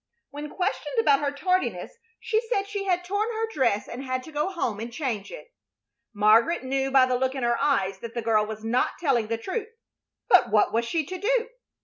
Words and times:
When 0.31 0.49
questioned 0.49 0.97
about 0.99 1.19
her 1.19 1.31
tardiness 1.31 1.93
she 2.19 2.41
said 2.41 2.67
she 2.67 2.85
had 2.85 3.03
torn 3.05 3.29
her 3.29 3.47
dress 3.53 3.87
and 3.87 4.03
had 4.03 4.23
to 4.23 4.31
go 4.31 4.49
home 4.49 4.79
and 4.79 4.91
change 4.91 5.29
it. 5.31 5.53
Margaret 6.11 6.63
knew 6.63 6.89
by 6.89 7.05
the 7.05 7.19
look 7.19 7.35
in 7.35 7.43
her 7.43 7.61
eyes 7.61 7.99
that 7.99 8.15
the 8.15 8.21
girl 8.23 8.43
was 8.43 8.63
not 8.63 8.97
telling 8.99 9.27
the 9.27 9.37
truth, 9.37 9.69
but 10.27 10.49
what 10.49 10.73
was 10.73 10.85
she 10.85 11.05
to 11.05 11.19
do? 11.19 11.49